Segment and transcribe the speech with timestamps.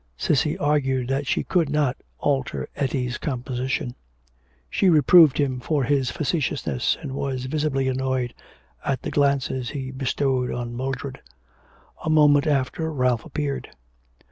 [0.17, 3.93] Cissy argued that she could not alter Etty's composition;
[4.67, 8.33] she reproved him for his facetiousness, and was visibly annoyed
[8.83, 11.19] at the glances he bestowed on Mildred.
[12.03, 13.69] A moment after Ralph appeared.